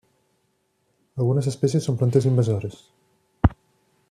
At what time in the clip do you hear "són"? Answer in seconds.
1.91-2.01